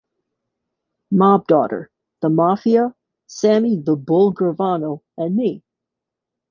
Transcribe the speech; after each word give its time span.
Mob 1.11 1.45
Daughter: 1.45 1.91
The 2.21 2.29
Mafia, 2.31 2.95
Sammy 3.27 3.75
"The 3.83 3.95
Bull" 3.95 4.33
Gravano, 4.33 5.03
and 5.15 5.35
Me! 5.35 5.63